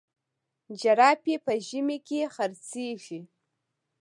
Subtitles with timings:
[0.79, 3.21] جراپي په ژمي کي خرڅیږي.